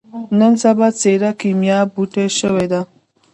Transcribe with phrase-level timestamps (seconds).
[0.37, 2.81] نن سبا ځيره کېميا بوټی شوې ده.